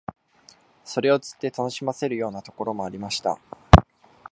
[0.83, 3.37] それを釣って楽しませるようなところもありました